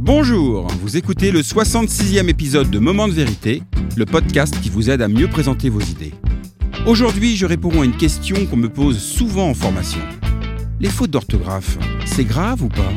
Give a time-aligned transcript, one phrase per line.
[0.00, 3.64] Bonjour, vous écoutez le 66e épisode de Moment de vérité,
[3.96, 6.14] le podcast qui vous aide à mieux présenter vos idées.
[6.86, 9.98] Aujourd'hui, je réponds à une question qu'on me pose souvent en formation.
[10.78, 12.92] Les fautes d'orthographe, c'est grave ou pas?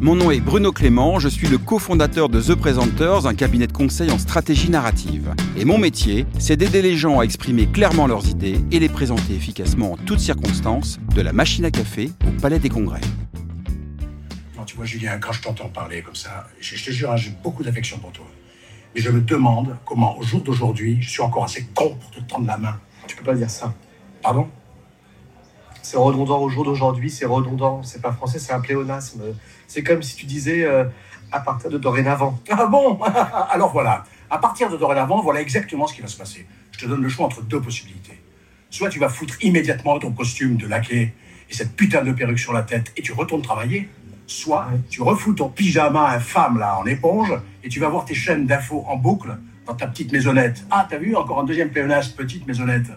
[0.00, 3.72] Mon nom est Bruno Clément, je suis le cofondateur de The Presenters, un cabinet de
[3.72, 5.34] conseil en stratégie narrative.
[5.58, 9.34] Et mon métier, c'est d'aider les gens à exprimer clairement leurs idées et les présenter
[9.34, 13.00] efficacement en toutes circonstances, de la machine à café au palais des congrès.
[14.64, 17.30] Tu vois, Julien, quand je t'entends parler comme ça, je, je te jure, hein, j'ai
[17.30, 18.26] beaucoup d'affection pour toi.
[18.94, 22.20] Mais je me demande comment, au jour d'aujourd'hui, je suis encore assez con pour te
[22.20, 22.80] tendre la main.
[23.06, 23.72] Tu peux pas dire ça.
[24.22, 24.48] Pardon?
[25.82, 27.82] C'est redondant au jour d'aujourd'hui, c'est redondant.
[27.82, 29.22] C'est pas français, c'est un pléonasme.
[29.66, 30.84] C'est comme si tu disais euh,
[31.32, 32.38] à partir de dorénavant.
[32.50, 32.98] Ah bon?
[33.50, 36.46] Alors voilà, à partir de dorénavant, voilà exactement ce qui va se passer.
[36.72, 38.20] Je te donne le choix entre deux possibilités.
[38.70, 41.14] Soit tu vas foutre immédiatement ton costume de laquais
[41.48, 43.88] et cette putain de perruque sur la tête et tu retournes travailler.
[44.30, 47.32] Soit tu refous ton pyjama infâme là en éponge
[47.64, 49.36] et tu vas voir tes chaînes d'infos en boucle
[49.66, 50.64] dans ta petite maisonnette.
[50.70, 52.92] Ah, t'as vu encore un deuxième pléonasme, petite maisonnette.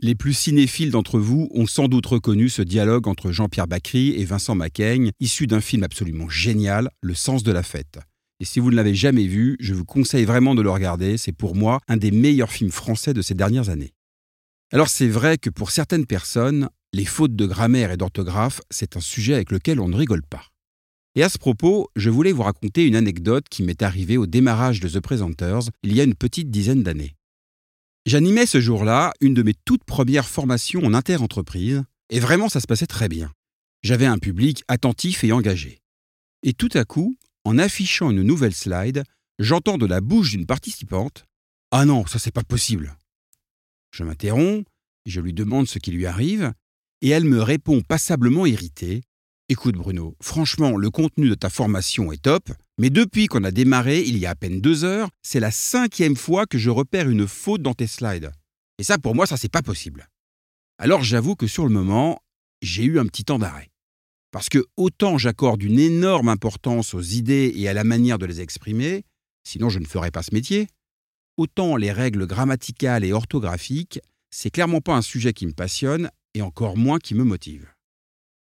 [0.00, 4.24] Les plus cinéphiles d'entre vous ont sans doute reconnu ce dialogue entre Jean-Pierre Bacry et
[4.24, 7.98] Vincent Macaigne, issu d'un film absolument génial, Le sens de la fête.
[8.40, 11.32] Et si vous ne l'avez jamais vu, je vous conseille vraiment de le regarder, c'est
[11.32, 13.92] pour moi un des meilleurs films français de ces dernières années.
[14.72, 19.00] Alors c'est vrai que pour certaines personnes, les fautes de grammaire et d'orthographe, c'est un
[19.00, 20.46] sujet avec lequel on ne rigole pas.
[21.14, 24.80] Et à ce propos, je voulais vous raconter une anecdote qui m'est arrivée au démarrage
[24.80, 27.14] de The Presenters il y a une petite dizaine d'années.
[28.06, 32.66] J'animais ce jour-là une de mes toutes premières formations en inter-entreprise, et vraiment ça se
[32.66, 33.30] passait très bien.
[33.82, 35.80] J'avais un public attentif et engagé.
[36.42, 39.04] Et tout à coup, en affichant une nouvelle slide,
[39.38, 41.26] j'entends de la bouche d'une participante
[41.72, 42.96] Ah non, ça c'est pas possible.
[43.90, 44.64] Je m'interromps,
[45.04, 46.54] je lui demande ce qui lui arrive,
[47.02, 49.02] et elle me répond passablement irritée
[49.48, 54.00] Écoute Bruno, franchement, le contenu de ta formation est top, mais depuis qu'on a démarré,
[54.00, 57.28] il y a à peine deux heures, c'est la cinquième fois que je repère une
[57.28, 58.32] faute dans tes slides.
[58.78, 60.08] Et ça, pour moi, ça, c'est pas possible.
[60.78, 62.20] Alors j'avoue que sur le moment,
[62.60, 63.70] j'ai eu un petit temps d'arrêt.
[64.32, 68.40] Parce que autant j'accorde une énorme importance aux idées et à la manière de les
[68.40, 69.04] exprimer,
[69.44, 70.66] sinon je ne ferais pas ce métier,
[71.36, 76.42] autant les règles grammaticales et orthographiques, c'est clairement pas un sujet qui me passionne et
[76.42, 77.72] encore moins qui me motive.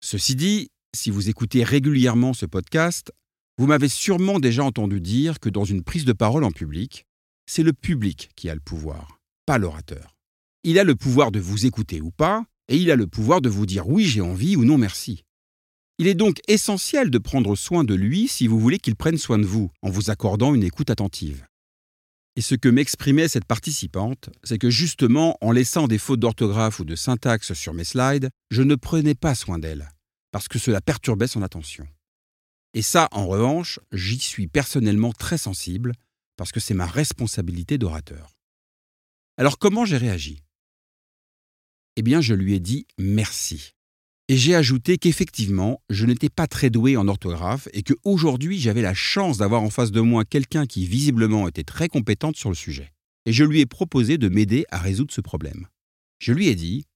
[0.00, 3.12] Ceci dit, si vous écoutez régulièrement ce podcast,
[3.58, 7.04] vous m'avez sûrement déjà entendu dire que dans une prise de parole en public,
[7.46, 10.16] c'est le public qui a le pouvoir, pas l'orateur.
[10.62, 13.48] Il a le pouvoir de vous écouter ou pas, et il a le pouvoir de
[13.48, 15.24] vous dire oui j'ai envie ou non merci.
[15.98, 19.38] Il est donc essentiel de prendre soin de lui si vous voulez qu'il prenne soin
[19.38, 21.44] de vous, en vous accordant une écoute attentive.
[22.36, 26.84] Et ce que m'exprimait cette participante, c'est que justement, en laissant des fautes d'orthographe ou
[26.84, 29.88] de syntaxe sur mes slides, je ne prenais pas soin d'elle,
[30.32, 31.86] parce que cela perturbait son attention.
[32.72, 35.92] Et ça, en revanche, j'y suis personnellement très sensible,
[36.36, 38.34] parce que c'est ma responsabilité d'orateur.
[39.36, 40.42] Alors comment j'ai réagi?
[41.96, 43.74] Eh bien, je lui ai dit merci.
[44.28, 48.94] Et j'ai ajouté qu'effectivement, je n'étais pas très doué en orthographe et qu'aujourd'hui, j'avais la
[48.94, 52.92] chance d'avoir en face de moi quelqu'un qui visiblement était très compétente sur le sujet.
[53.26, 55.66] Et je lui ai proposé de m'aider à résoudre ce problème.
[56.20, 56.86] Je lui ai dit,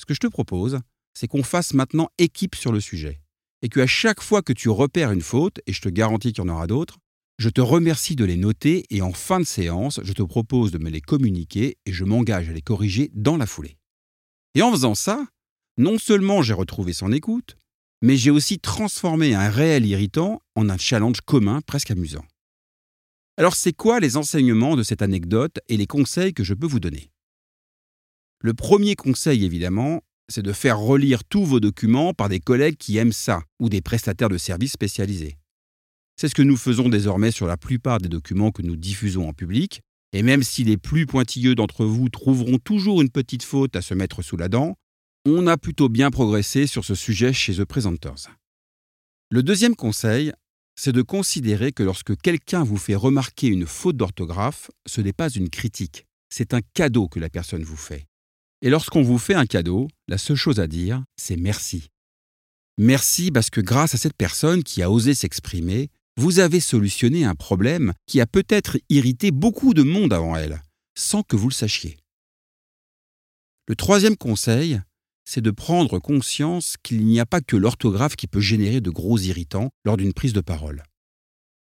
[0.00, 0.80] ce que je te propose,
[1.14, 3.20] c'est qu'on fasse maintenant équipe sur le sujet.
[3.62, 6.48] Et qu'à chaque fois que tu repères une faute, et je te garantis qu'il y
[6.48, 6.98] en aura d'autres,
[7.38, 10.78] je te remercie de les noter et en fin de séance, je te propose de
[10.78, 13.78] me les communiquer et je m'engage à les corriger dans la foulée.
[14.54, 15.26] Et en faisant ça,
[15.76, 17.56] non seulement j'ai retrouvé son écoute,
[18.02, 22.24] mais j'ai aussi transformé un réel irritant en un challenge commun presque amusant.
[23.36, 26.80] Alors c'est quoi les enseignements de cette anecdote et les conseils que je peux vous
[26.80, 27.10] donner?
[28.40, 32.96] Le premier conseil évidemment, c'est de faire relire tous vos documents par des collègues qui
[32.96, 35.38] aiment ça ou des prestataires de services spécialisés.
[36.16, 39.32] C'est ce que nous faisons désormais sur la plupart des documents que nous diffusons en
[39.32, 39.80] public,
[40.12, 43.94] et même si les plus pointilleux d'entre vous trouveront toujours une petite faute à se
[43.94, 44.76] mettre sous la dent,
[45.24, 48.28] on a plutôt bien progressé sur ce sujet chez The Presenters.
[49.30, 50.32] Le deuxième conseil,
[50.74, 55.28] c'est de considérer que lorsque quelqu'un vous fait remarquer une faute d'orthographe, ce n'est pas
[55.28, 58.06] une critique, c'est un cadeau que la personne vous fait.
[58.62, 61.88] Et lorsqu'on vous fait un cadeau, la seule chose à dire, c'est merci.
[62.78, 67.34] Merci parce que grâce à cette personne qui a osé s'exprimer, vous avez solutionné un
[67.34, 70.62] problème qui a peut-être irrité beaucoup de monde avant elle,
[70.96, 71.96] sans que vous le sachiez.
[73.66, 74.80] Le troisième conseil,
[75.24, 79.18] c'est de prendre conscience qu'il n'y a pas que l'orthographe qui peut générer de gros
[79.18, 80.82] irritants lors d'une prise de parole.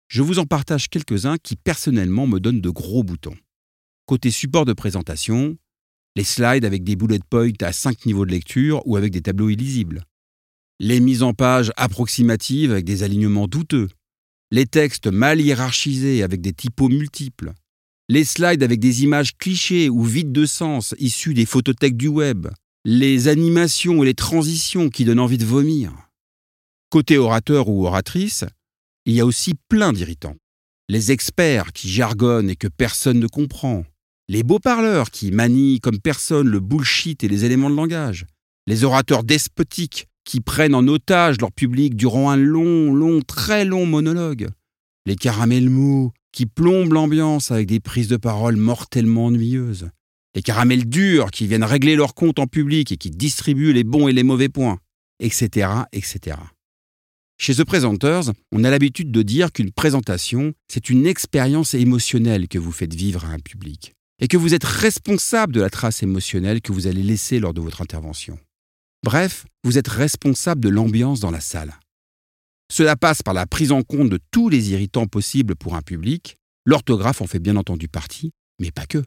[0.08, 3.36] Je vous en partage quelques-uns qui personnellement me donnent de gros boutons.
[4.06, 5.56] Côté support de présentation,
[6.16, 9.48] les slides avec des bullet points à 5 niveaux de lecture ou avec des tableaux
[9.48, 10.04] illisibles.
[10.80, 13.88] les mises en page approximatives avec des alignements douteux,
[14.50, 17.52] les textes mal hiérarchisés avec des typos multiples,
[18.08, 22.48] les slides avec des images clichés ou vides de sens issues des photothèques du web,
[22.86, 25.92] les animations et les transitions qui donnent envie de vomir.
[26.90, 28.44] Côté orateur ou oratrice,
[29.06, 30.36] il y a aussi plein d'irritants.
[30.90, 33.84] Les experts qui jargonnent et que personne ne comprend.
[34.28, 38.26] Les beaux parleurs qui manient comme personne le bullshit et les éléments de langage.
[38.66, 43.86] Les orateurs despotiques qui prennent en otage leur public durant un long, long, très long
[43.86, 44.48] monologue.
[45.06, 49.88] Les caramels mous qui plombent l'ambiance avec des prises de parole mortellement ennuyeuses.
[50.34, 54.08] Les caramels durs qui viennent régler leur compte en public et qui distribuent les bons
[54.08, 54.78] et les mauvais points,
[55.20, 56.36] etc., etc.
[57.38, 62.58] Chez The Presenters, on a l'habitude de dire qu'une présentation, c'est une expérience émotionnelle que
[62.58, 66.60] vous faites vivre à un public, et que vous êtes responsable de la trace émotionnelle
[66.60, 68.38] que vous allez laisser lors de votre intervention.
[69.02, 71.78] Bref, vous êtes responsable de l'ambiance dans la salle.
[72.72, 76.36] Cela passe par la prise en compte de tous les irritants possibles pour un public,
[76.64, 79.02] l'orthographe en fait bien entendu partie, mais pas que.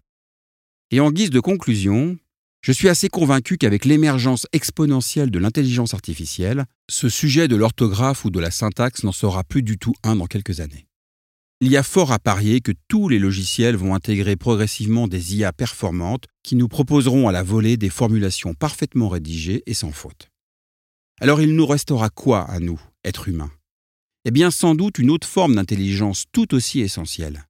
[0.90, 2.18] Et en guise de conclusion,
[2.62, 8.30] je suis assez convaincu qu'avec l'émergence exponentielle de l'intelligence artificielle, ce sujet de l'orthographe ou
[8.30, 10.88] de la syntaxe n'en sera plus du tout un dans quelques années.
[11.60, 15.52] Il y a fort à parier que tous les logiciels vont intégrer progressivement des IA
[15.52, 20.30] performantes qui nous proposeront à la volée des formulations parfaitement rédigées et sans faute.
[21.20, 23.52] Alors il nous restera quoi à nous, êtres humains?
[24.24, 27.46] Eh bien sans doute une autre forme d'intelligence tout aussi essentielle.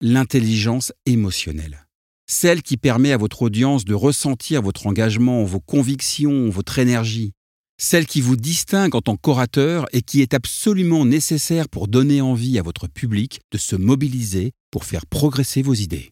[0.00, 1.85] L'intelligence émotionnelle
[2.26, 7.32] celle qui permet à votre audience de ressentir votre engagement, vos convictions, votre énergie,
[7.78, 12.58] celle qui vous distingue en tant qu'orateur et qui est absolument nécessaire pour donner envie
[12.58, 16.10] à votre public de se mobiliser pour faire progresser vos idées.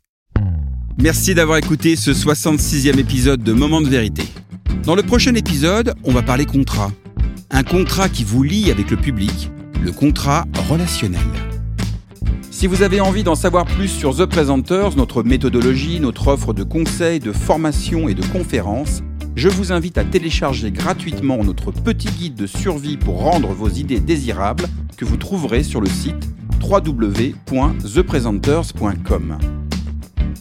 [0.98, 4.22] Merci d'avoir écouté ce 66e épisode de Moment de vérité.
[4.84, 6.92] Dans le prochain épisode, on va parler contrat.
[7.50, 9.50] Un contrat qui vous lie avec le public,
[9.82, 11.53] le contrat relationnel.
[12.64, 16.62] Si vous avez envie d'en savoir plus sur The Presenters, notre méthodologie, notre offre de
[16.62, 19.02] conseils, de formation et de conférences,
[19.36, 24.00] je vous invite à télécharger gratuitement notre petit guide de survie pour rendre vos idées
[24.00, 24.64] désirables
[24.96, 26.30] que vous trouverez sur le site
[26.62, 29.38] www.thepresenters.com.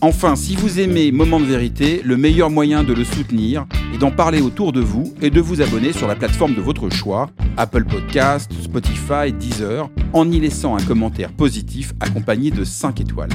[0.03, 3.65] Enfin, si vous aimez Moment de vérité, le meilleur moyen de le soutenir
[3.95, 6.89] est d'en parler autour de vous et de vous abonner sur la plateforme de votre
[6.89, 13.29] choix, Apple Podcast, Spotify, Deezer, en y laissant un commentaire positif accompagné de 5 étoiles.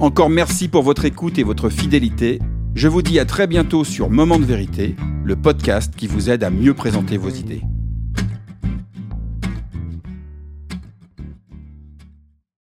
[0.00, 2.40] Encore merci pour votre écoute et votre fidélité.
[2.74, 6.42] Je vous dis à très bientôt sur Moment de vérité, le podcast qui vous aide
[6.42, 7.62] à mieux présenter vos idées.